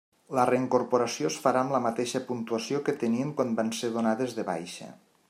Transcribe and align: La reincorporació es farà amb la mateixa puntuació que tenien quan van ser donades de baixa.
La 0.37 0.43
reincorporació 0.49 1.29
es 1.33 1.35
farà 1.43 1.61
amb 1.65 1.75
la 1.75 1.81
mateixa 1.87 2.21
puntuació 2.31 2.81
que 2.89 2.99
tenien 3.07 3.37
quan 3.41 3.55
van 3.61 3.73
ser 3.83 3.95
donades 3.99 4.35
de 4.41 4.51
baixa. 4.53 4.91